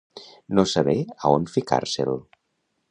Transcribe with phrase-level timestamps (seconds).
[0.59, 2.19] No saber a on ficar-se'l.